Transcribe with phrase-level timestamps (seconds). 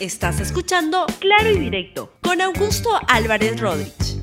[0.00, 4.22] Estás escuchando Claro y Directo con Augusto Álvarez Rodríguez.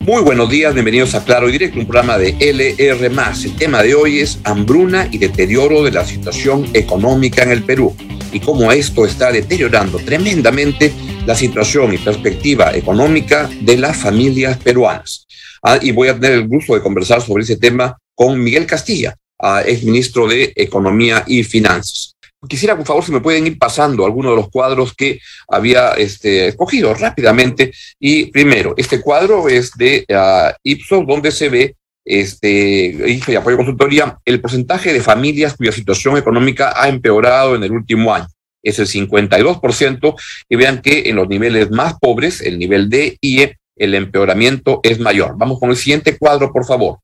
[0.00, 3.10] Muy buenos días, bienvenidos a Claro y Directo, un programa de LR.
[3.44, 7.94] El tema de hoy es hambruna y deterioro de la situación económica en el Perú
[8.32, 10.90] y cómo esto está deteriorando tremendamente
[11.26, 15.26] la situación y perspectiva económica de las familias peruanas.
[15.62, 19.14] Ah, y voy a tener el gusto de conversar sobre ese tema con Miguel Castilla,
[19.38, 22.16] ah, ex ministro de Economía y Finanzas.
[22.48, 26.48] Quisiera, por favor, si me pueden ir pasando algunos de los cuadros que había este,
[26.48, 27.72] escogido rápidamente.
[28.00, 34.18] Y primero, este cuadro es de uh, Ipsos, donde se ve, este, y apoyo consultoría,
[34.24, 38.26] el porcentaje de familias cuya situación económica ha empeorado en el último año.
[38.60, 40.14] Es el 52%,
[40.48, 44.80] y vean que en los niveles más pobres, el nivel D y E, el empeoramiento
[44.82, 45.34] es mayor.
[45.36, 46.98] Vamos con el siguiente cuadro, por favor.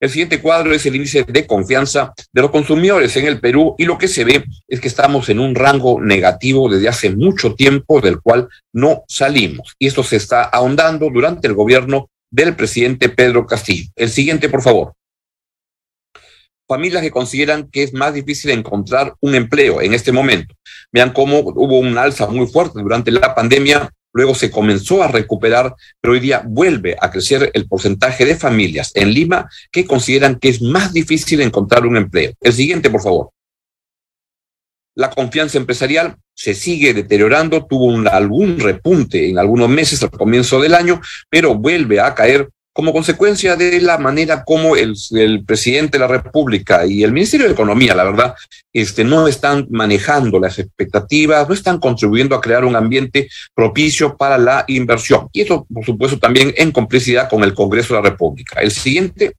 [0.00, 3.84] El siguiente cuadro es el índice de confianza de los consumidores en el Perú y
[3.84, 8.00] lo que se ve es que estamos en un rango negativo desde hace mucho tiempo
[8.00, 9.74] del cual no salimos.
[9.78, 13.88] Y esto se está ahondando durante el gobierno del presidente Pedro Castillo.
[13.94, 14.94] El siguiente, por favor.
[16.66, 20.54] Familias que consideran que es más difícil encontrar un empleo en este momento.
[20.92, 25.74] Vean cómo hubo un alza muy fuerte durante la pandemia luego se comenzó a recuperar,
[26.00, 30.48] pero hoy día vuelve a crecer el porcentaje de familias en Lima que consideran que
[30.48, 32.32] es más difícil encontrar un empleo.
[32.40, 33.30] El siguiente, por favor.
[34.96, 40.74] La confianza empresarial se sigue deteriorando, tuvo algún repunte en algunos meses al comienzo del
[40.74, 44.96] año, pero vuelve a caer como consecuencia de la manera como el,
[45.46, 48.34] presidente de la República y el Ministerio de Economía, la verdad,
[48.72, 54.38] este, no están manejando las expectativas, no están contribuyendo a crear un ambiente propicio para
[54.38, 55.28] la inversión.
[55.32, 58.60] Y eso, por supuesto, también en complicidad con el Congreso de la República.
[58.60, 59.34] El siguiente.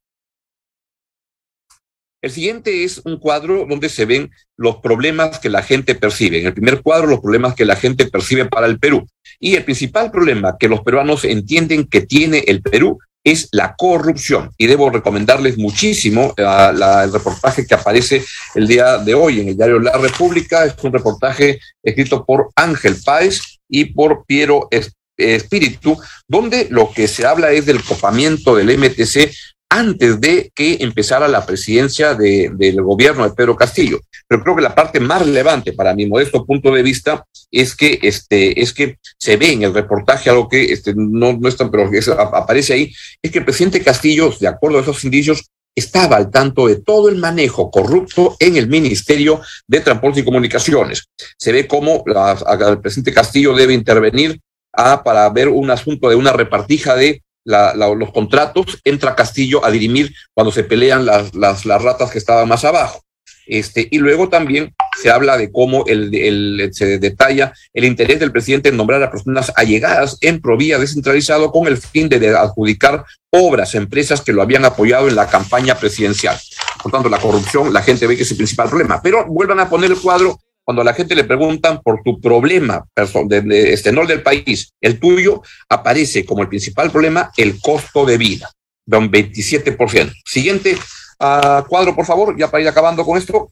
[2.26, 6.40] El siguiente es un cuadro donde se ven los problemas que la gente percibe.
[6.40, 9.08] En el primer cuadro, los problemas que la gente percibe para el Perú.
[9.40, 14.50] Y el principal problema que los peruanos entienden que tiene el Perú es la corrupción.
[14.58, 19.80] Y debo recomendarles muchísimo el reportaje que aparece el día de hoy en el diario
[19.80, 20.66] La República.
[20.66, 23.39] Es un reportaje escrito por Ángel Páez
[23.70, 24.67] y por Piero
[25.16, 25.95] Espíritu,
[26.28, 29.30] donde lo que se habla es del copamiento del MTC
[29.70, 33.99] antes de que empezara la presidencia del gobierno de Pedro Castillo.
[34.27, 37.99] Pero creo que la parte más relevante para mi modesto punto de vista es que,
[38.02, 41.70] este, es que se ve en el reportaje algo que este, no, no es tan,
[41.71, 41.89] pero
[42.20, 46.67] aparece ahí, es que el presidente Castillo, de acuerdo a esos indicios, estaba al tanto
[46.67, 51.09] de todo el manejo corrupto en el Ministerio de Transporte y Comunicaciones.
[51.37, 54.39] Se ve cómo el presidente Castillo debe intervenir
[54.71, 60.14] ah, para ver un asunto de una repartija de los contratos, entra Castillo a dirimir
[60.33, 63.06] cuando se pelean las, las, las ratas que estaban más abajo.
[63.48, 68.32] Este, y luego también se habla de cómo el, el, se detalla el interés del
[68.32, 73.76] presidente en nombrar a personas allegadas en Provía descentralizado con el fin de adjudicar obras
[73.76, 76.39] a empresas que lo habían apoyado en la campaña presidencial.
[76.82, 79.02] Por tanto, la corrupción, la gente ve que es el principal problema.
[79.02, 82.86] Pero vuelvan a poner el cuadro cuando a la gente le preguntan por tu problema
[83.27, 88.03] de, de, este, no del país, el tuyo, aparece como el principal problema el costo
[88.03, 88.52] de vida,
[88.86, 90.11] de un 27%.
[90.25, 90.75] Siguiente
[91.20, 93.52] uh, cuadro, por favor, ya para ir acabando con esto.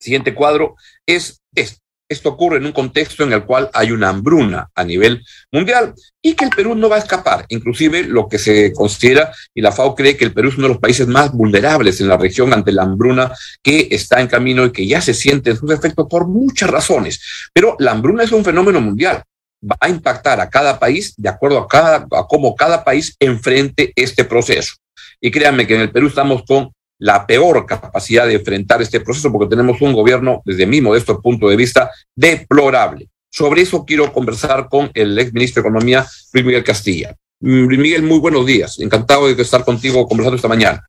[0.00, 0.74] Siguiente cuadro
[1.06, 1.80] es esto.
[2.08, 6.34] Esto ocurre en un contexto en el cual hay una hambruna a nivel mundial y
[6.34, 7.44] que el Perú no va a escapar.
[7.48, 10.74] Inclusive lo que se considera, y la FAO cree que el Perú es uno de
[10.74, 14.72] los países más vulnerables en la región ante la hambruna que está en camino y
[14.72, 17.20] que ya se siente en sus efectos por muchas razones.
[17.52, 19.24] Pero la hambruna es un fenómeno mundial.
[19.68, 23.92] Va a impactar a cada país de acuerdo a, cada, a cómo cada país enfrente
[23.96, 24.74] este proceso.
[25.20, 29.30] Y créanme que en el Perú estamos con la peor capacidad de enfrentar este proceso
[29.32, 33.08] porque tenemos un gobierno, desde mi modesto punto de vista, deplorable.
[33.30, 37.14] Sobre eso quiero conversar con el ex ministro de Economía, Luis Miguel Castilla.
[37.40, 38.78] Luis Miguel, muy buenos días.
[38.80, 40.86] Encantado de estar contigo conversando esta mañana.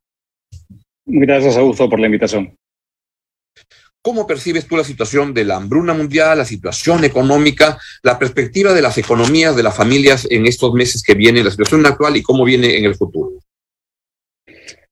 [1.04, 2.54] Gracias, Augusto, por la invitación.
[4.00, 8.80] ¿Cómo percibes tú la situación de la hambruna mundial, la situación económica, la perspectiva de
[8.80, 12.44] las economías de las familias en estos meses que vienen, la situación actual y cómo
[12.44, 13.32] viene en el futuro?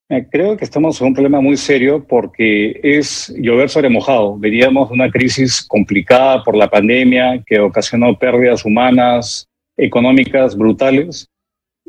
[0.08, 4.38] Eh, creo que estamos en un problema muy serio porque es llover sobre mojado.
[4.38, 11.28] Veníamos de una crisis complicada por la pandemia que ocasionó pérdidas humanas, económicas brutales.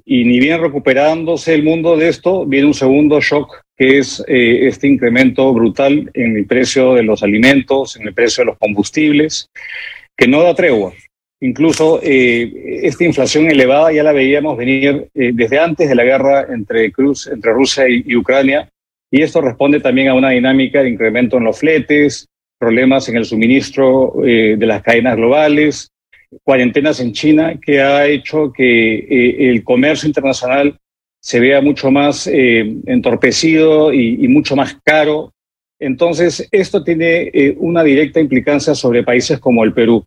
[0.03, 4.67] Y ni bien recuperándose el mundo de esto, viene un segundo shock, que es eh,
[4.67, 9.49] este incremento brutal en el precio de los alimentos, en el precio de los combustibles,
[10.15, 10.93] que no da tregua.
[11.39, 16.47] Incluso eh, esta inflación elevada ya la veíamos venir eh, desde antes de la guerra
[16.49, 18.67] entre, Cruz, entre Rusia y, y, Ucrania,
[19.11, 22.27] y esto responde también a una dinámica de incremento en los fletes,
[22.59, 25.91] problemas en el suministro de las cadenas globales,
[26.43, 30.77] cuarentenas en China, que ha hecho que el comercio internacional
[31.21, 35.31] se vea mucho más entorpecido y, mucho más caro.
[35.79, 40.03] Entonces, esto tiene una directa implicancia sobre países como el Perú.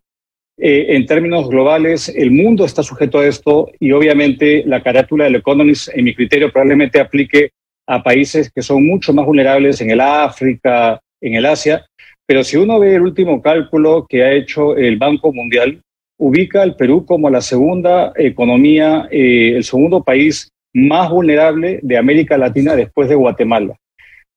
[0.63, 5.37] Eh, en términos globales, el mundo está sujeto a esto y obviamente la carátula del
[5.37, 7.49] Economist, en mi criterio, probablemente aplique
[7.87, 11.83] a países que son mucho más vulnerables en el África, en el Asia.
[12.27, 15.81] Pero si uno ve el último cálculo que ha hecho el Banco Mundial,
[16.19, 22.37] ubica al Perú como la segunda economía, eh, el segundo país más vulnerable de América
[22.37, 23.75] Latina después de Guatemala.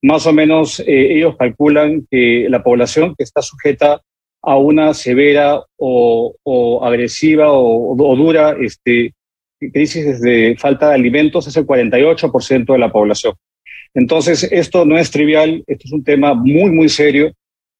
[0.01, 4.01] Más o menos eh, ellos calculan que la población que está sujeta
[4.45, 9.13] a una severa o, agresiva o, dura este,
[9.59, 13.33] crisis de falta de alimentos es el 48% de la población.
[13.93, 17.31] Entonces, esto no es trivial, esto es un tema muy, muy serio.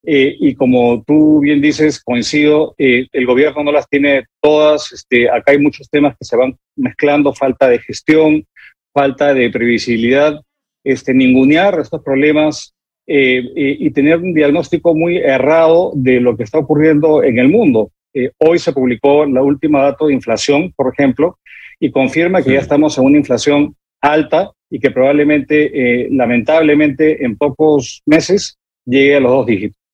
[0.08, 4.92] Eh, y como tú bien dices, coincido, eh, el gobierno no las tiene todas.
[4.92, 8.46] Este, acá hay muchos temas que se van mezclando, falta de gestión,
[8.94, 10.40] falta de previsibilidad.
[10.84, 12.75] Este, ningunear estos problemas
[13.08, 17.92] eh, y tener un diagnóstico muy errado de lo que está ocurriendo en el mundo.
[18.14, 21.38] Eh, hoy se publicó la última dato de inflación, por ejemplo,
[21.80, 27.38] y confirma que ya estamos en una inflación alta y que probablemente, eh, lamentablemente, en
[27.38, 29.85] pocos meses llegue a los dos dígitos.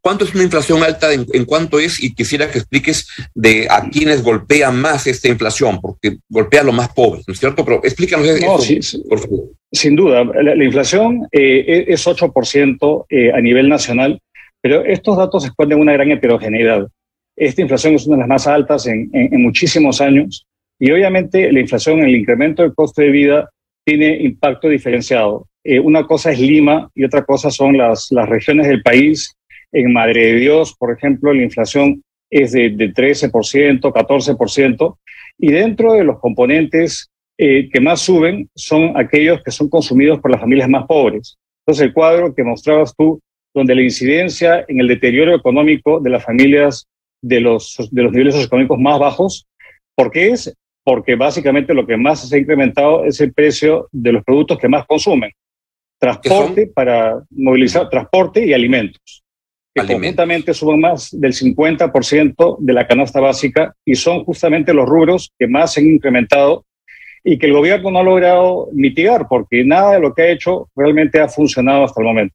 [0.00, 1.12] ¿Cuánto es una inflación alta?
[1.12, 2.02] ¿En, cuánto es?
[2.02, 6.74] Y quisiera que expliques de a quiénes golpea más esta inflación, porque golpea a los
[6.74, 7.64] más pobres, ¿no es cierto?
[7.64, 9.44] Pero explícanos eso, por favor.
[9.72, 14.20] Sin duda, la, inflación eh, es 8% eh, a nivel nacional,
[14.62, 16.88] pero estos datos esconden una gran heterogeneidad.
[17.36, 20.46] Esta inflación es una de las más altas en, muchísimos años
[20.78, 23.50] y obviamente la inflación, el incremento del costo de vida,
[23.84, 25.46] tiene impacto diferenciado.
[25.62, 29.35] Eh, una cosa es Lima y otra cosa son las, las regiones del país
[29.72, 34.96] en Madre de Dios, por ejemplo, la inflación es de, 13%, 14%,
[35.38, 40.30] y dentro de los componentes eh, que más suben son aquellos que son consumidos por
[40.30, 41.36] las familias más pobres.
[41.60, 43.20] Entonces, el cuadro que mostrabas tú,
[43.54, 46.86] donde la incidencia en el deterioro económico de las familias
[47.22, 49.46] de los, de los niveles socioeconómicos más bajos,
[49.94, 50.54] ¿por qué es?
[50.84, 54.68] Porque básicamente lo que más se ha incrementado es el precio de los productos que
[54.68, 55.30] más consumen.
[55.98, 59.24] Transporte para movilizar, transporte y alimentos
[59.76, 65.32] que conjuntamente suben más del 50% de la canasta básica y son justamente los rubros
[65.38, 66.64] que más se han incrementado
[67.22, 70.70] y que el gobierno no ha logrado mitigar porque nada de lo que ha hecho
[70.74, 72.34] realmente ha funcionado hasta el momento.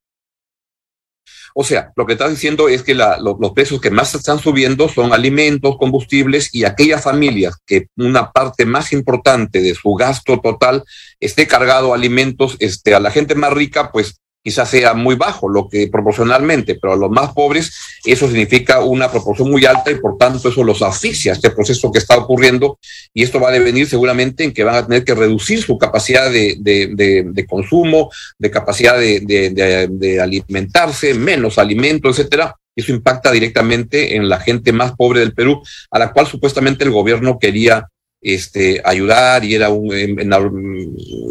[1.53, 5.11] O sea, lo que estás diciendo es que los precios que más están subiendo son
[5.11, 10.83] alimentos, combustibles y aquellas familias que una parte más importante de su gasto total
[11.19, 15.49] esté cargado a alimentos, este, a la gente más rica, pues quizás sea muy bajo,
[15.49, 17.71] lo que proporcionalmente, pero a los más pobres
[18.05, 21.99] eso significa una proporción muy alta y por tanto eso los asfixia, este proceso que
[21.99, 22.79] está ocurriendo
[23.13, 26.31] y esto va a devenir seguramente en que van a tener que reducir su capacidad
[26.31, 32.55] de, de, consumo, de capacidad de, alimentarse, menos alimento, etcétera.
[32.75, 35.61] Eso impacta directamente en la gente más pobre del Perú,
[35.91, 37.87] a la cual supuestamente el gobierno quería
[38.21, 39.89] este, ayudar y era un,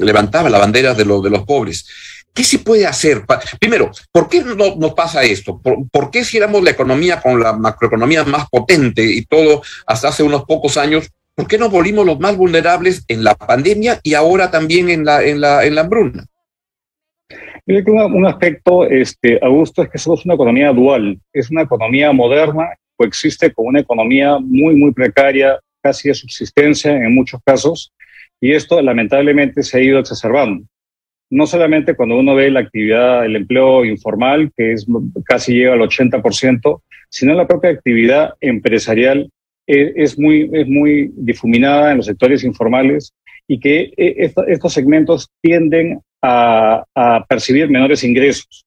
[0.01, 1.87] levantaba la bandera de, los de los pobres.
[2.33, 3.23] ¿Qué se puede hacer?
[3.59, 5.61] Primero, ¿por qué no nos pasa esto?
[5.61, 10.23] ¿Por, qué si éramos la economía con la macroeconomía más potente y todo hasta hace
[10.23, 14.51] unos pocos años, ¿por qué no volvimos los más vulnerables en la pandemia y ahora
[14.51, 16.25] también en la, en la, hambruna?
[17.67, 21.19] Creo que un, aspecto, este, Augusto, es que somos una economía dual.
[21.33, 27.15] Es una economía moderna, coexiste con una economía muy, muy precaria, casi de subsistencia en
[27.15, 27.93] muchos casos,
[28.41, 30.65] y esto lamentablemente se ha ido exacerbando
[31.31, 34.87] no solamente cuando uno ve la actividad, el empleo informal, que es
[35.25, 39.31] casi llega al 80%, sino la propia actividad empresarial
[39.67, 43.13] eh, es, muy, es muy difuminada en los sectores informales
[43.47, 46.85] y que eh, estos segmentos tienden a,
[47.29, 48.67] percibir menores ingresos.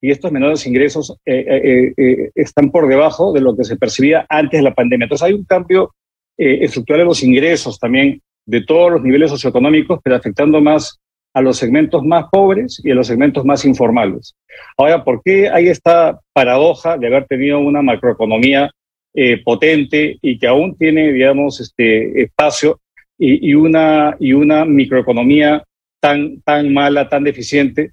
[0.00, 4.64] Y estos menores ingresos eh, están por debajo de lo que se percibía antes de
[4.64, 5.04] la pandemia.
[5.04, 5.94] Entonces hay un cambio
[6.36, 11.00] estructural de los ingresos también de todos los niveles socioeconómicos, pero afectando más
[11.34, 14.36] a los segmentos más pobres y a los segmentos más informales.
[14.78, 18.70] Ahora, ¿por qué hay esta paradoja de haber tenido una macroeconomía
[19.12, 22.80] eh, potente y que aún tiene, digamos, este espacio
[23.18, 25.62] y, una, y una microeconomía
[26.00, 27.90] tan, tan mala, tan deficiente?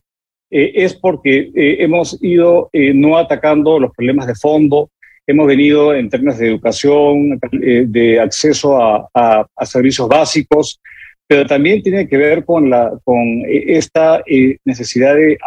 [0.51, 4.91] Eh, es porque eh, hemos ido no atacando los problemas de fondo,
[5.25, 10.79] hemos venido en términos de educación, de acceso a, a servicios básicos,
[11.31, 15.37] pero también tiene que ver con, la, con esta eh, necesidad de,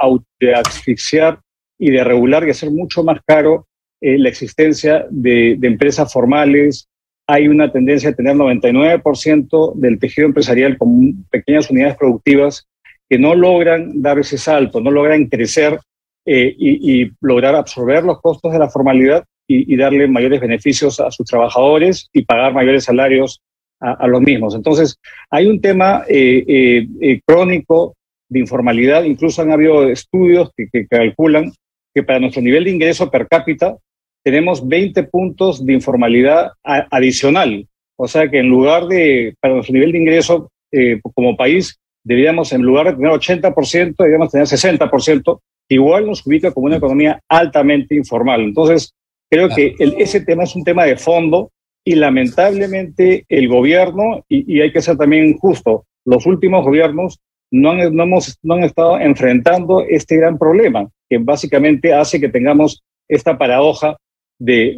[0.55, 1.41] asfixiar
[1.79, 3.67] y de regular y hacer mucho más caro
[4.01, 6.89] eh, la existencia de, de, empresas formales.
[7.27, 12.67] Hay una tendencia a tener 99% del tejido empresarial como pequeñas unidades productivas
[13.07, 15.79] que no logran dar ese salto, no logran crecer
[16.25, 20.99] eh, y, y, lograr absorber los costos de la formalidad y, y, darle mayores beneficios
[20.99, 23.43] a sus trabajadores y pagar mayores salarios
[23.85, 24.55] a, a los mismos.
[24.55, 24.99] Entonces,
[25.31, 27.95] hay un tema eh, eh, eh, crónico
[28.29, 31.53] de informalidad, incluso han habido estudios que, que, calculan
[31.95, 33.77] que para nuestro nivel de ingreso per cápita
[34.25, 37.67] tenemos 20 puntos de informalidad a, adicional.
[37.97, 42.53] O sea que en lugar de, para nuestro nivel de ingreso eh, como país, deberíamos,
[42.53, 47.95] en lugar de tener 80%, deberíamos tener 60%, igual nos ubica como una economía altamente
[47.95, 48.41] informal.
[48.41, 48.93] Entonces,
[49.31, 51.51] creo que el, ese tema es un tema de fondo
[51.85, 57.95] y lamentablemente el gobierno, y, hay que ser también justo, los últimos gobiernos no han,
[57.95, 63.37] no, hemos, no han estado enfrentando este gran problema, que básicamente hace que tengamos esta
[63.37, 63.97] paradoja
[64.39, 64.77] de,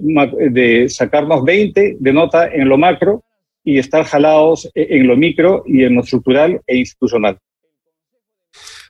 [0.51, 3.23] de sacarnos 20 de nota en lo macro
[3.65, 7.39] y estar jalados en lo micro y en lo estructural e institucional.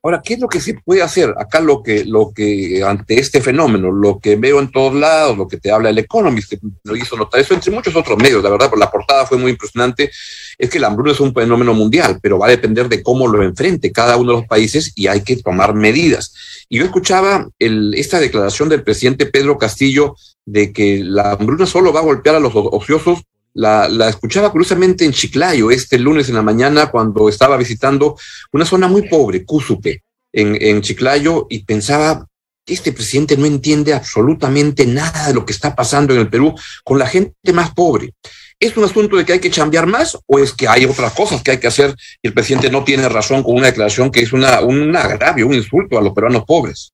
[0.02, 1.34] Ahora, ¿qué es lo que se puede hacer?
[1.38, 5.48] Acá lo que, lo que ante este fenómeno, lo que veo en todos lados, lo
[5.48, 8.70] que te habla el Economist, lo hizo notar eso, entre muchos otros medios, la verdad,
[8.70, 10.10] por la portada fue muy impresionante,
[10.58, 13.42] es que la hambruna es un fenómeno mundial, pero va a depender de cómo lo
[13.42, 16.34] enfrente cada uno de los países y hay que tomar medidas.
[16.68, 21.92] Y yo escuchaba el, esta declaración del presidente Pedro Castillo de que la hambruna solo
[21.92, 23.20] va a golpear a los ociosos
[23.56, 28.16] la, la, escuchaba curiosamente en Chiclayo este lunes en la mañana cuando estaba visitando
[28.52, 32.26] una zona muy pobre, Cúsupe, en, en Chiclayo, y pensaba,
[32.66, 36.98] este presidente no entiende absolutamente nada de lo que está pasando en el Perú con
[36.98, 38.12] la gente más pobre.
[38.60, 41.42] ¿Es un asunto de que hay que cambiar más o es que hay otras cosas
[41.42, 44.34] que hay que hacer y el presidente no tiene razón con una declaración que es
[44.34, 46.92] una, un agravio, un insulto a los peruanos pobres?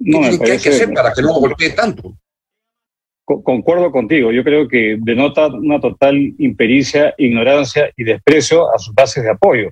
[0.00, 2.16] No, ¿Qué, ¿Qué hay que hacer para que no golpee tanto?
[3.24, 4.32] Concuerdo contigo.
[4.32, 9.70] Yo creo que denota una total impericia, ignorancia y desprecio a sus bases de apoyo.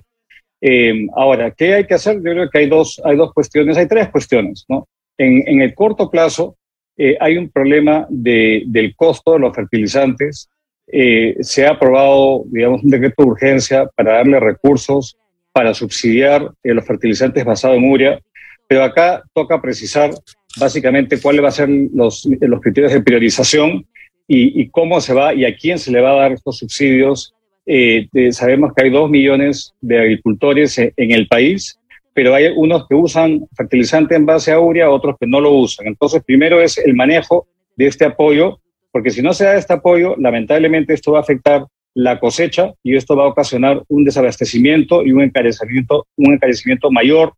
[0.61, 2.15] Eh, ahora, ¿qué hay que hacer?
[2.17, 4.65] Yo creo que hay dos, hay dos cuestiones, hay tres cuestiones.
[4.69, 4.87] ¿no?
[5.17, 6.55] En, en el corto plazo
[6.97, 10.49] eh, hay un problema de, del costo de los fertilizantes.
[10.87, 15.17] Eh, se ha aprobado, digamos, un decreto de urgencia para darle recursos
[15.51, 18.19] para subsidiar los fertilizantes basados en urea,
[18.67, 20.11] pero acá toca precisar
[20.59, 22.27] básicamente cuáles van a ser los,
[22.61, 23.85] criterios de priorización
[24.27, 27.33] y, cómo se va y a quién se le va a dar estos subsidios.
[27.65, 31.79] Eh, sabemos que hay dos millones de agricultores en, en, el país,
[32.13, 35.87] pero hay unos que usan fertilizante en base a urea, otros que no lo usan.
[35.87, 38.59] Entonces, primero es el manejo de este apoyo,
[38.91, 42.95] porque si no se da este apoyo, lamentablemente esto va a afectar la cosecha y
[42.95, 47.33] esto va a ocasionar un desabastecimiento y un encarecimiento, un encarecimiento mayor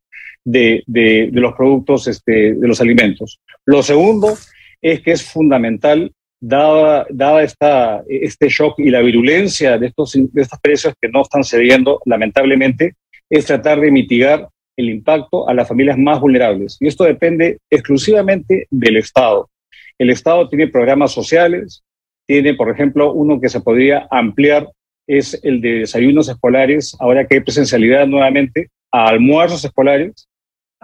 [0.46, 3.42] de, de, los productos, este, de los alimentos.
[3.66, 4.38] Lo segundo
[4.82, 10.42] es que es fundamental, dada, dada esta, este shock y la virulencia de estos, de
[10.42, 12.94] estos precios que no están cediendo, lamentablemente,
[13.30, 14.48] es tratar de mitigar
[14.78, 16.78] el impacto a las familias más vulnerables.
[16.80, 19.50] Y esto depende exclusivamente del Estado.
[19.98, 21.84] El Estado tiene programas sociales,
[22.28, 24.68] tiene, por ejemplo, uno que se podría ampliar,
[25.08, 30.28] es el de desayunos escolares, ahora que hay presencialidad nuevamente, a almuerzos escolares,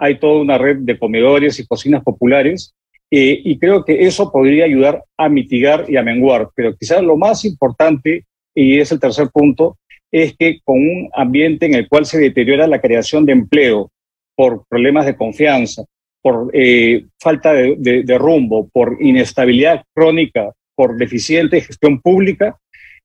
[0.02, 2.74] hay toda una red de comedores y cocinas populares
[3.08, 6.48] eh, y creo que eso podría ayudar a mitigar y a menguar.
[6.56, 9.78] Pero quizás lo más importante, y es el tercer punto,
[10.10, 13.92] es que con un ambiente en el cual se deteriora la creación de empleo
[14.34, 15.84] por problemas de confianza,
[16.20, 22.58] por eh, falta de, rumbo, por inestabilidad crónica, por deficiente gestión pública,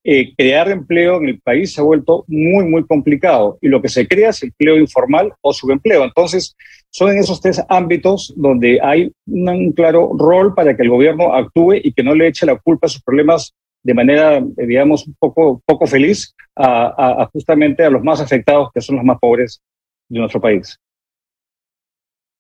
[0.09, 3.89] eh, crear empleo en el país se ha vuelto muy, muy complicado y lo que
[3.89, 6.05] se crea es empleo informal o subempleo.
[6.05, 6.55] Entonces,
[6.89, 11.73] son en esos tres ámbitos donde hay un claro rol para que el gobierno actúe
[11.83, 15.15] y que no le eche la culpa a sus problemas de manera, eh, digamos, un
[15.19, 19.19] poco, poco feliz a, a, a justamente a los más afectados, que son los más
[19.19, 19.61] pobres
[20.07, 20.79] de nuestro país.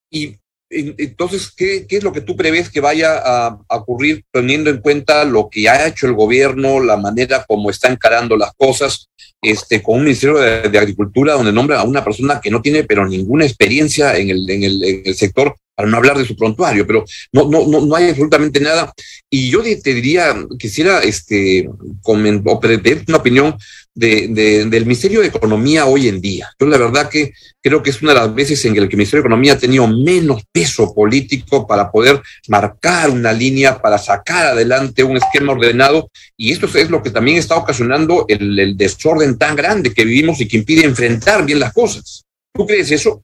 [0.09, 0.37] Y
[0.69, 5.23] entonces, ¿qué, ¿qué, es lo que tú prevés que vaya a, ocurrir teniendo en cuenta
[5.23, 9.09] lo que ha hecho el gobierno, la manera como está encarando las cosas,
[9.41, 12.83] este, con un Ministerio de, de Agricultura donde nombra a una persona que no tiene
[12.83, 16.35] pero ninguna experiencia en el, en el, en el sector para no hablar de su
[16.35, 18.91] prontuario, pero no, no, no, no hay absolutamente nada.
[19.29, 21.69] Y yo te diría, quisiera este,
[22.03, 23.55] o una opinión
[23.93, 26.49] de, del Ministerio de Economía hoy en día.
[26.59, 27.31] Yo la verdad que
[27.61, 29.87] creo que es una de las veces en que el Ministerio de Economía ha tenido
[29.87, 36.53] menos peso político para poder marcar una línea, para sacar adelante un esquema ordenado, y
[36.53, 40.47] esto es lo que también está ocasionando el, el desorden tan grande que vivimos y
[40.47, 42.23] que impide enfrentar bien las cosas.
[42.51, 43.21] ¿Tú crees eso?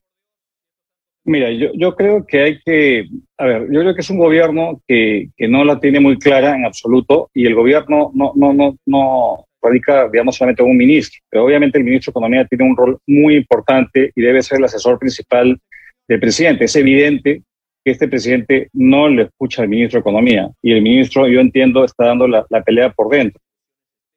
[1.24, 4.80] Mira, yo, yo creo que hay que a ver, yo creo que es un gobierno
[4.86, 8.76] que, que, no la tiene muy clara en absoluto y el gobierno no, no, no,
[8.86, 12.76] no radica, digamos, solamente en un ministro, pero obviamente el ministro de Economía tiene un
[12.76, 15.58] rol muy importante y debe ser el asesor principal
[16.06, 16.66] del presidente.
[16.66, 17.42] Es evidente
[17.84, 21.84] que este presidente no le escucha al ministro de Economía y el ministro, yo entiendo,
[21.84, 23.40] está dando la, la pelea por dentro.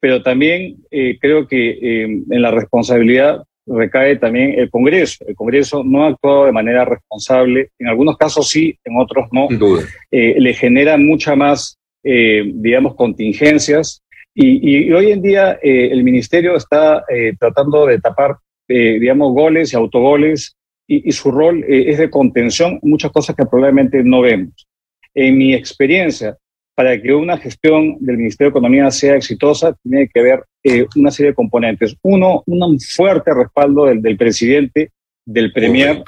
[0.00, 5.24] Pero también eh, creo que eh, en la responsabilidad recae también el Congreso.
[5.26, 9.48] El Congreso no ha actuado de manera responsable, en algunos casos sí, en otros no.
[10.10, 14.02] Eh, le genera mucha más, eh, digamos, contingencias.
[14.34, 18.36] Y, y, hoy en día eh, el Ministerio está eh, tratando de tapar,
[18.68, 20.54] digamos, goles y autogoles,
[20.86, 24.66] y, y su rol es de contención, muchas cosas que probablemente no vemos.
[25.14, 26.36] En mi experiencia,
[26.78, 31.10] para que una gestión del Ministerio de Economía sea exitosa, tiene que haber eh, una
[31.10, 31.96] serie de componentes.
[32.02, 34.92] Uno, un fuerte respaldo del, del presidente,
[35.26, 36.04] del premier.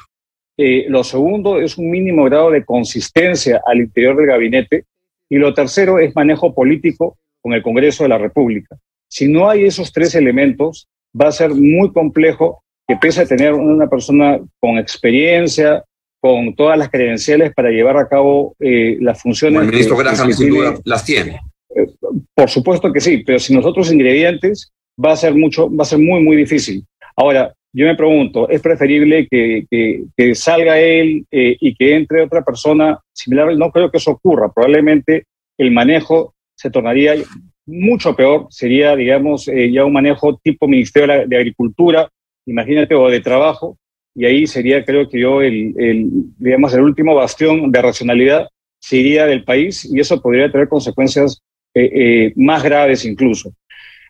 [0.57, 4.85] Eh, lo segundo es un mínimo grado de consistencia al interior del gabinete.
[5.29, 8.77] Y lo tercero es manejo político con el Congreso de la República.
[9.09, 10.87] Si no hay esos tres elementos,
[11.21, 15.83] va a ser muy complejo que pese a tener una persona con experiencia,
[16.21, 19.63] con todas las credenciales para llevar a cabo eh, las funciones.
[19.63, 21.41] El ministro Graham sin duda las tiene.
[21.75, 21.87] Eh,
[22.35, 24.73] por supuesto que sí, pero sin los otros ingredientes
[25.03, 26.85] va a ser mucho, va a ser muy, muy difícil.
[27.17, 32.23] Ahora, yo me pregunto, ¿es preferible que, que, que salga él eh, y que entre
[32.23, 33.57] otra persona similar?
[33.57, 34.53] No creo que eso ocurra.
[34.53, 35.25] Probablemente
[35.57, 37.15] el manejo se tornaría
[37.67, 38.47] mucho peor.
[38.51, 42.09] Sería, digamos, eh, ya un manejo tipo Ministerio de Agricultura,
[42.47, 43.79] imagínate, o de Trabajo,
[44.15, 48.49] y ahí sería, creo que yo, el, el, digamos, el último bastión de racionalidad
[48.81, 51.41] se iría del país y eso podría tener consecuencias
[51.75, 53.53] eh, eh, más graves incluso.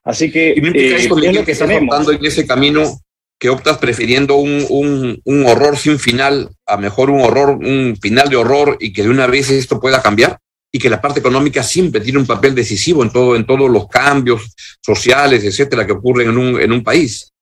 [0.02, 0.54] Así que...
[0.56, 3.00] ¿Y eh, es lo que estás optando en ese camino
[3.38, 8.28] que optas prefiriendo un, un, un, horror sin final a mejor un horror, un final
[8.28, 10.38] de horror y que de una vez esto pueda cambiar?
[10.72, 13.88] Y que la parte económica siempre tiene un papel decisivo en, todo, en todos los
[13.88, 17.32] cambios sociales, etcétera, que ocurren en un, en un país.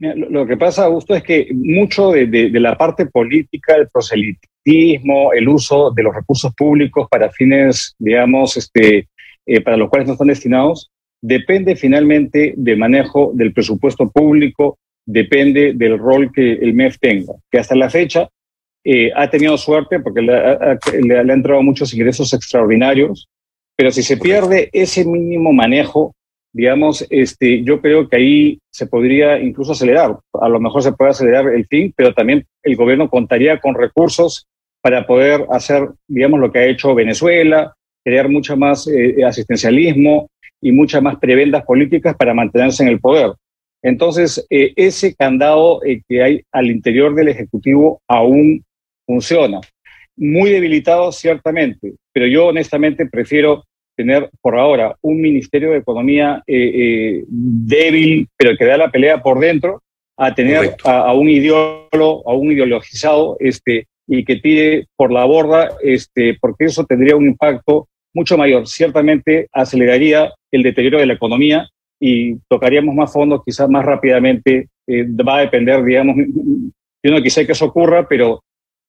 [0.00, 5.32] Lo que pasa, Augusto, es que mucho de, de, de, la parte política, el proselitismo,
[5.32, 9.08] el uso de los recursos públicos para fines, digamos, este,
[9.44, 15.72] eh, para los cuales no están destinados, depende finalmente del manejo del presupuesto público, depende
[15.72, 18.28] del rol que el MEF tenga, que hasta la fecha
[18.84, 23.28] eh, ha tenido suerte porque le ha, le, le ha entrado muchos ingresos extraordinarios,
[23.74, 26.14] pero si se pierde ese mínimo manejo,
[26.52, 30.18] digamos, este, yo creo que ahí se podría incluso acelerar.
[30.32, 34.46] A lo mejor se puede acelerar el fin, pero también el gobierno contaría con recursos
[34.80, 40.30] para poder hacer, digamos, lo que ha hecho Venezuela, crear mucho más eh, asistencialismo
[40.60, 43.32] y muchas más prebendas políticas para mantenerse en el poder.
[43.82, 48.64] Entonces, eh, ese candado eh, que hay al interior del Ejecutivo aún
[49.06, 49.60] funciona.
[50.16, 53.64] Muy debilitado, ciertamente, pero yo honestamente prefiero
[53.98, 59.20] tener por ahora un Ministerio de Economía eh, eh, débil, pero que da la pelea
[59.20, 59.82] por dentro,
[60.16, 65.24] a tener a, a, un ideólogo, a un ideologizado, este, y que tire por la
[65.24, 68.68] borda, este, porque eso tendría un impacto mucho mayor.
[68.68, 71.68] Ciertamente aceleraría el deterioro de la economía
[72.00, 74.68] y tocaríamos más fondos quizás más rápidamente.
[74.86, 76.16] Eh, va a depender, digamos,
[77.04, 78.42] yo no quisiera que eso ocurra, pero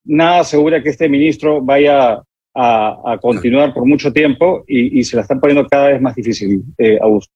[0.06, 2.22] nada asegura que este ministro vaya
[2.56, 6.98] a, continuar por mucho tiempo y, se la están poniendo cada vez más difícil, eh,
[7.02, 7.34] Augusto.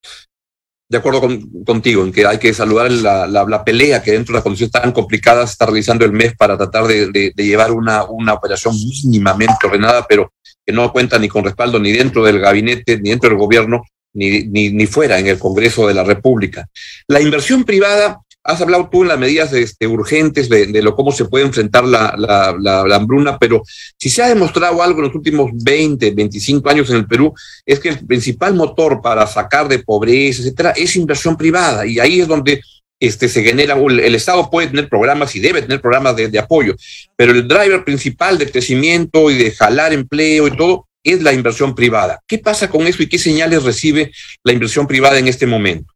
[0.90, 4.38] De acuerdo con, contigo en que hay que saludar la, la, pelea que dentro de
[4.38, 8.04] las condiciones tan complicadas está realizando el MES para tratar de, de, de llevar una,
[8.04, 10.34] una operación mínimamente ordenada, pero
[10.66, 14.44] que no cuenta ni con respaldo ni dentro del gabinete, ni dentro del gobierno, ni,
[14.44, 16.68] ni, ni fuera en el Congreso de la República.
[17.08, 21.26] La inversión privada Has hablado tú en las medidas este, urgentes de, lo cómo se
[21.26, 23.64] puede enfrentar la, hambruna, pero
[23.98, 27.34] si se ha demostrado algo en los últimos 20, 25 años en el Perú,
[27.66, 31.86] es que el principal motor para sacar de pobreza, etcétera, es inversión privada.
[31.86, 32.62] Y ahí es donde
[33.00, 36.76] este, se genera, el Estado puede tener programas y debe tener programas de, de apoyo,
[37.16, 41.76] pero el driver principal de crecimiento y de jalar empleo y todo es la inversión
[41.76, 42.20] privada.
[42.28, 44.12] ¿Qué pasa con eso y qué señales recibe
[44.44, 45.94] la inversión privada en este momento?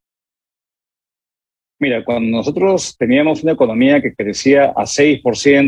[1.79, 5.21] Mira, cuando nosotros teníamos una economía que crecía a 6%,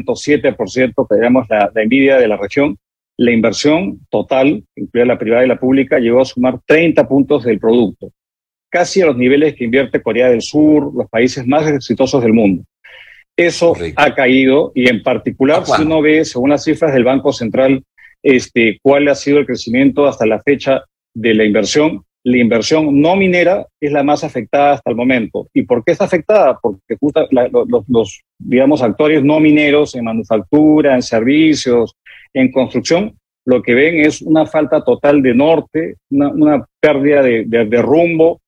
[0.06, 2.78] 7%, teníamos la, la envidia de la región,
[3.18, 7.60] la inversión total, incluida la privada y la pública, llegó a sumar 30 puntos del
[7.60, 8.12] producto,
[8.70, 12.64] casi a los niveles que invierte Corea del Sur, los países más exitosos del mundo.
[13.38, 14.02] Eso Correcto.
[14.02, 17.84] ha caído y en particular, si uno ve, según las cifras del Banco Central,
[18.24, 23.16] este, cuál ha sido el crecimiento hasta la fecha de la inversión, la inversión no
[23.16, 25.48] minera es la más afectada hasta el momento.
[25.54, 26.58] ¿Y por qué está afectada?
[26.62, 26.98] Porque
[27.88, 31.96] los, digamos, actores no mineros en manufactura, en servicios,
[32.34, 38.42] en construcción, lo que ven es una falta total de norte, una, pérdida de, rumbo,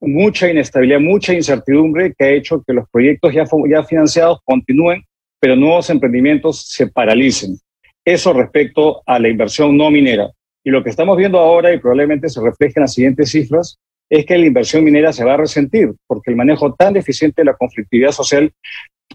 [0.00, 5.04] mucha inestabilidad, mucha incertidumbre que ha hecho que los proyectos ya financiados continúen,
[5.40, 7.56] pero nuevos emprendimientos se paralicen.
[8.04, 10.30] Eso respecto a la inversión no minera.
[10.68, 13.78] Y lo que estamos viendo ahora, y probablemente se refleje en las siguientes cifras,
[14.10, 17.46] es que la inversión minera se va a resentir, porque el manejo tan deficiente de
[17.46, 18.52] la conflictividad social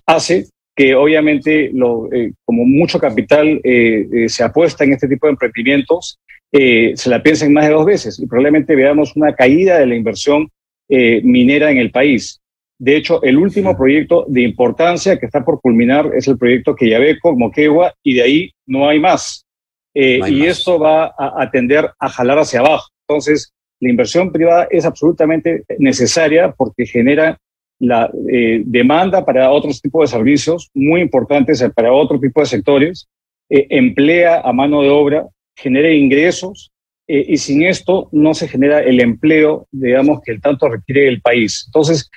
[0.08, 5.28] hace que obviamente lo, eh, como mucho capital eh, eh, se apuesta en este tipo
[5.28, 6.18] de emprendimientos,
[6.52, 10.50] se la piensen más de dos veces y probablemente veamos una caída de la inversión
[10.90, 12.40] minera en el país.
[12.80, 17.36] De hecho, el último proyecto de importancia que está por culminar es el proyecto Queyabeco,
[17.36, 19.46] Moquegua, y de ahí no hay más.
[19.94, 22.90] Y esto va a, a tender a jalar hacia abajo.
[23.08, 27.38] Entonces, la inversión privada es absolutamente necesaria porque genera
[27.80, 33.10] la eh, demanda para otros tipos de servicios muy importantes para otro tipo de sectores,
[33.50, 35.28] eh, emplea a mano de obra,
[35.58, 36.72] genera ingresos
[37.08, 41.20] eh, y sin esto no se genera el empleo, digamos, que el tanto requiere el
[41.20, 41.64] país.
[41.68, 42.10] Entonces,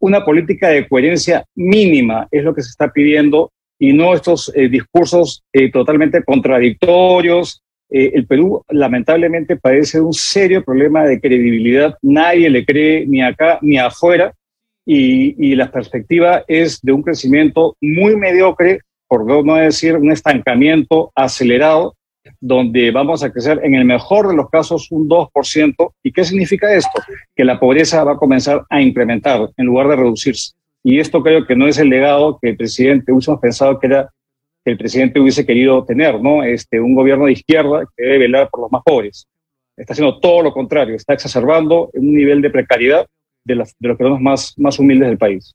[0.00, 5.42] una política de coherencia mínima es lo que se está pidiendo y no estos discursos
[5.72, 7.62] totalmente contradictorios.
[7.90, 11.96] el Perú lamentablemente padece un serio problema de credibilidad.
[12.02, 14.32] Nadie le cree ni acá ni afuera
[14.86, 21.96] y, la perspectiva es de un crecimiento muy mediocre, por no decir un estancamiento acelerado,
[22.40, 25.92] donde vamos a crecer en el mejor de los casos un 2%.
[26.02, 27.02] ¿Y qué significa esto?
[27.34, 30.54] Que la pobreza va a comenzar a incrementar en lugar de reducirse.
[30.84, 34.10] Y esto creo que no es el legado que el presidente, hubiésemos pensado que era
[34.64, 36.44] que el presidente hubiese querido tener, ¿no?
[36.44, 39.26] Este, un gobierno de izquierda que debe velar por los más pobres.
[39.76, 43.06] Está haciendo todo lo contrario, está exacerbando un nivel de precariedad
[43.44, 45.54] de, las, de los peruanos más, más humildes del país.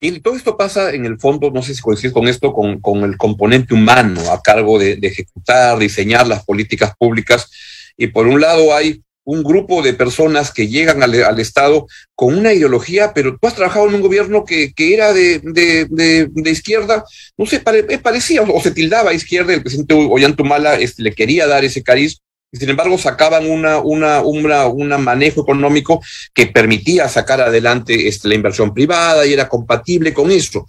[0.00, 3.16] Y todo esto pasa en el fondo, no sé si coincides con esto, con, el
[3.16, 7.50] componente humano a cargo de, ejecutar, diseñar las políticas públicas.
[7.96, 12.52] Y por un lado hay un grupo de personas que llegan al, Estado con una
[12.52, 17.04] ideología, pero tú has trabajado en un gobierno que, que era de, de, izquierda,
[17.36, 21.64] no sé, pare, parecía o, se tildaba izquierda, el presidente Ollantumala este, le quería dar
[21.64, 22.18] ese cariz,
[22.52, 26.00] y sin embargo sacaban una, una, una, un manejo económico
[26.32, 30.66] que permitía sacar adelante este, la inversión privada y era compatible con eso.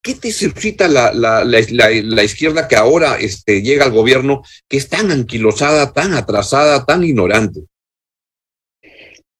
[0.00, 4.76] ¿Qué te suscita la, la, la, la, izquierda que ahora este, llega al gobierno que
[4.76, 7.62] es tan anquilosada, tan atrasada, tan ignorante?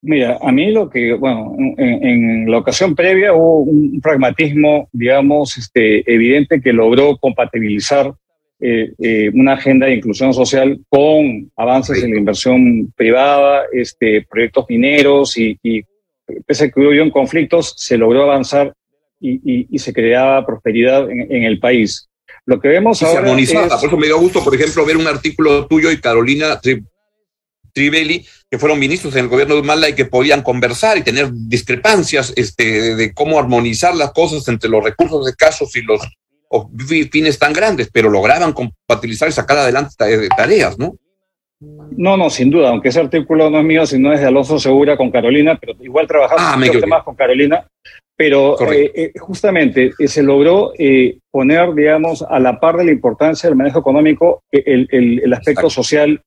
[0.06, 5.56] Mira, a mí lo que, bueno, en, en, la ocasión previa hubo un pragmatismo, digamos,
[5.56, 8.12] este, evidente que logró compatibilizar
[8.60, 14.66] eh, eh, una agenda de inclusión social con avances en la inversión privada, este, proyectos
[14.68, 15.58] mineros y,
[16.46, 18.74] pese a que hubo conflictos, se logró avanzar
[19.18, 22.10] y, y, se creaba prosperidad en, en, el país.
[22.44, 23.20] Lo que vemos y ahora.
[23.20, 23.68] Se armonizaba.
[23.68, 26.60] Por eso me dio gusto, por ejemplo, ver un artículo tuyo y Carolina
[27.74, 31.28] Trivelli, que fueron ministros en el gobierno de Humala y que podían conversar y tener
[31.32, 36.00] discrepancias este, de cómo armonizar las cosas entre los recursos de casos y los
[37.10, 39.94] fines tan grandes, pero lograban compatibilizar y sacar adelante
[40.37, 40.94] tareas, ¿no?
[41.96, 44.96] No, no, sin duda, aunque ese artículo no es mío, sino es de Alonso Segura
[44.96, 47.66] con Carolina, pero igual trabajamos ah, temas con Carolina,
[48.16, 50.72] pero eh, eh, justamente eh, se logró
[51.30, 55.70] poner, digamos, a la par de la importancia del manejo económico el, el, el aspecto
[55.70, 56.20] social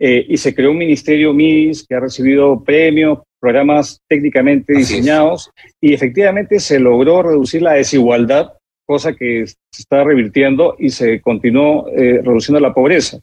[0.00, 6.60] y se creó un ministerio MIS que ha recibido premios, programas técnicamente diseñados y efectivamente
[6.60, 8.52] se logró reducir la desigualdad
[8.88, 13.18] cosa que se está revirtiendo y se continuó eh, reduciendo la pobreza.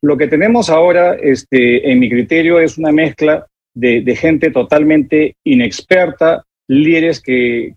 [0.00, 3.44] Lo que tenemos ahora, este, en mi criterio, es una mezcla
[3.74, 7.74] de, gente totalmente inexperta, líderes que,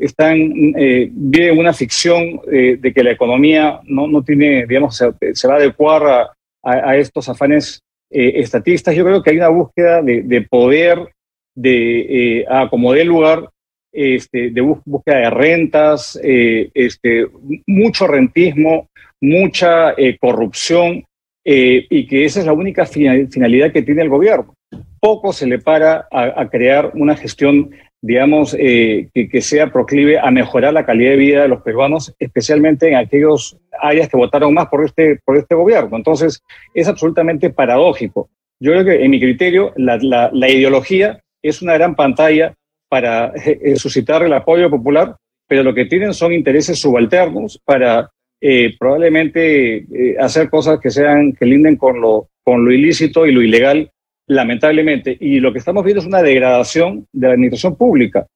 [0.00, 0.36] están,
[0.78, 5.54] eh, viven una ficción eh, de que la economía no, no tiene, digamos, se, va
[5.54, 8.94] a adecuar a, a, estos afanes estatistas.
[8.94, 11.12] Yo creo que hay una búsqueda de, de poder,
[11.54, 13.48] de a como dé lugar
[13.92, 17.26] este, de búsqueda de rentas, eh, este,
[17.66, 18.88] mucho rentismo,
[19.20, 21.04] mucha eh, corrupción,
[21.44, 24.54] eh, y que esa es la única finalidad que tiene el gobierno.
[25.00, 27.70] Poco se le para a, crear una gestión,
[28.02, 32.88] digamos, que, que, sea proclive a mejorar la calidad de vida de los peruanos, especialmente
[32.88, 35.96] en aquellos áreas que votaron más por este, por este gobierno.
[35.96, 36.42] Entonces,
[36.74, 38.30] es absolutamente paradójico.
[38.58, 42.54] Yo creo que, en mi criterio, la, la, la ideología es una gran pantalla
[42.90, 45.16] para eh, suscitar el apoyo popular,
[45.48, 48.10] pero lo que tienen son intereses subalternos para
[48.40, 53.32] eh, probablemente eh, hacer cosas que sean que linden con lo, con lo ilícito y
[53.32, 53.90] lo ilegal,
[54.30, 55.16] lamentablemente.
[55.20, 58.26] Y lo que estamos viendo es una degradación de la administración pública.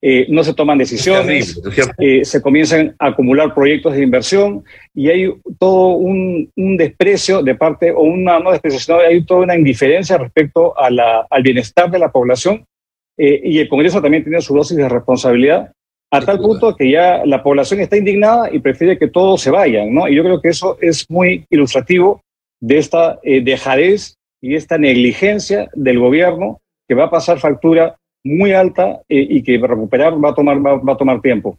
[0.00, 1.60] eh, no se toman decisiones,
[1.98, 4.62] eh, se comienzan a acumular proyectos de inversión
[4.94, 9.56] y hay todo un, desprecio de parte, o una no desprecio, sino hay toda una
[9.56, 12.64] indiferencia respecto a la, al bienestar de la población
[13.18, 15.72] eh, y el Congreso también tiene su dosis de responsabilidad
[16.12, 19.92] a tal punto que ya la población está indignada y prefiere que todos se vayan,
[19.92, 20.08] ¿no?
[20.08, 22.20] Y yo creo que eso es muy ilustrativo
[22.60, 29.00] de esta dejadez y esta negligencia del gobierno que va a pasar factura muy alta
[29.08, 31.58] eh, y que recuperar va a tomar, va, a tomar tiempo.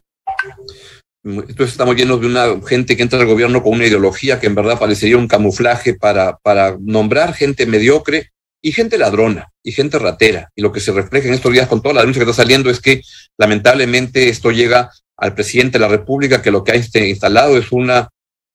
[1.22, 4.54] Entonces estamos llenos de una gente que entra al gobierno con una ideología que en
[4.54, 8.30] verdad parecería un camuflaje para, para nombrar gente mediocre
[8.62, 10.50] y gente ladrona y gente ratera.
[10.54, 12.70] Y lo que se refleja en estos días con toda la denuncia que está saliendo
[12.70, 13.02] es que
[13.38, 18.08] lamentablemente esto llega al presidente de la República, que lo que ha instalado es una,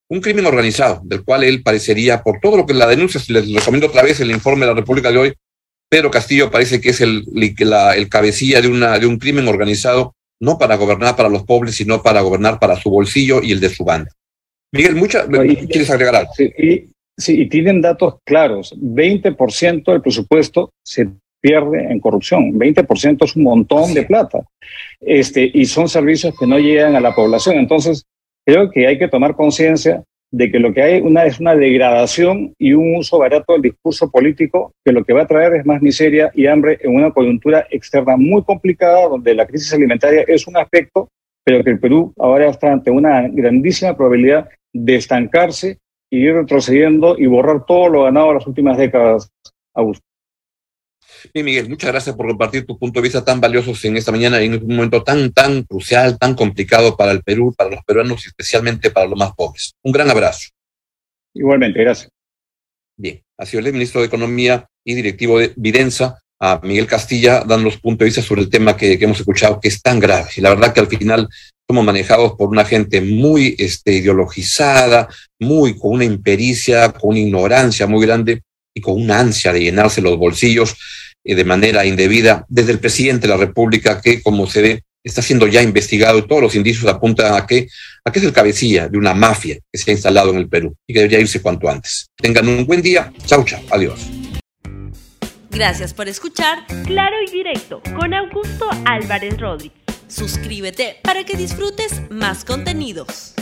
[0.10, 3.88] un crimen organizado, del cual él parecería, por todo lo que la denuncia, les recomiendo
[3.88, 5.34] otra vez el informe de la República de hoy,
[5.90, 10.58] Pedro Castillo parece que es el, el cabecilla de, una, de un crimen organizado, no
[10.58, 13.84] para gobernar para los pobres, sino para gobernar para su bolsillo y el de su
[13.84, 14.12] banda.
[14.72, 16.34] Miguel, mucha, ¿quieres agregar algo?
[16.36, 18.76] Sí, y, sí, y tienen datos claros.
[18.78, 22.54] 20% del presupuesto se pierde en corrupción.
[22.54, 24.40] 20% es un montón de plata.
[25.00, 27.56] Este, y son servicios que no llegan a la población.
[27.56, 28.04] Entonces,
[28.46, 32.54] creo que hay que tomar conciencia de que lo que hay una, es una degradación
[32.60, 35.82] y un uso barato del discurso político que lo que va a traer es más
[35.82, 40.58] miseria y hambre en una coyuntura externa muy complicada donde la crisis alimentaria es un
[40.58, 41.10] aspecto,
[41.44, 45.78] pero que el Perú ahora está ante una grandísima probabilidad de estancarse
[46.12, 49.30] y ir retrocediendo y borrar todo lo ganado en las últimas décadas,
[49.74, 50.06] Augusto.
[51.34, 54.42] Bien, Miguel, muchas gracias por compartir tu punto de vista tan valioso en esta mañana
[54.42, 58.28] en un momento tan, tan crucial, tan complicado para el Perú, para los peruanos y
[58.28, 59.74] especialmente para los más pobres.
[59.84, 60.50] Un gran abrazo.
[61.34, 62.10] Igualmente, gracias.
[62.98, 67.66] Bien, ha sido el ministro de Economía y directivo de Videnza, a Miguel Castilla, dando
[67.66, 70.30] los puntos de vista sobre el tema que, hemos escuchado, que es tan grave.
[70.36, 71.30] Y la verdad que al final
[71.68, 75.08] somos manejados por una gente muy este, ideologizada,
[75.40, 78.42] muy con una impericia, con una ignorancia muy grande
[78.74, 80.76] y con una ansia de llenarse los bolsillos
[81.34, 85.48] de manera indebida desde el presidente de la República, que como se ve, está siendo
[85.48, 87.68] ya investigado y todos los indicios apuntan a que,
[88.04, 90.76] a que es el cabecilla de una mafia que se ha instalado en el Perú
[90.88, 92.08] y que debería irse cuanto antes.
[92.16, 93.12] Tengan un buen día.
[93.26, 93.62] Chau, chau.
[93.72, 94.00] Adiós.
[95.52, 99.80] Gracias por escuchar Claro y Directo con Augusto Álvarez Rodríguez.
[100.08, 103.34] Suscríbete para que disfrutes más contenidos.